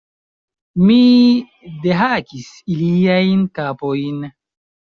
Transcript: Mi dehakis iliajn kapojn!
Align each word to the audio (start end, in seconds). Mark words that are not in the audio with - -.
Mi 0.85 0.97
dehakis 1.85 2.49
iliajn 2.79 3.47
kapojn! 3.61 4.29